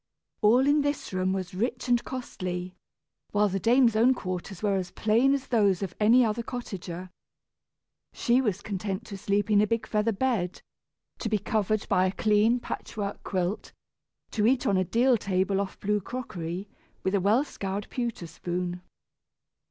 [0.41, 2.73] All in this room was rich and costly,
[3.33, 7.11] while the dame's own quarters were as plain as those of any other cottager.
[8.11, 10.63] She was content to sleep in a big feather bed,
[11.19, 13.73] to be covered by a clean patchwork quilt,
[14.31, 16.67] to eat on a deal table off blue crockery,
[17.03, 18.81] with a well scoured pewter spoon.